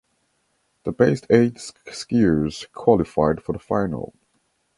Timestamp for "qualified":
2.71-3.43